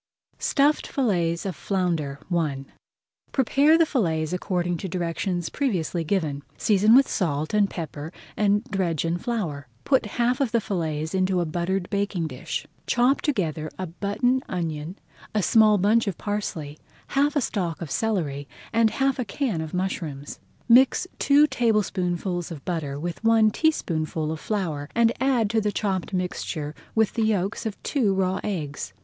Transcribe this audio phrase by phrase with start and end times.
[0.39, 2.65] STUFFED FILLETS OF FLOUNDER I
[3.31, 8.11] Prepare the fillets according to directions [Page 146] previously given, season with salt and pepper,
[8.35, 9.67] and dredge with flour.
[9.83, 12.65] Put half of the fillets into a buttered baking dish.
[12.87, 14.97] Chop together a button onion,
[15.35, 16.79] a small bunch of parsley,
[17.09, 20.39] half a stalk of celery and half a can of mushrooms.
[20.67, 26.11] Mix two tablespoonfuls of butter with one teaspoonful of flour, and add to the chopped
[26.11, 28.93] mixture with the yolks of two raw eggs.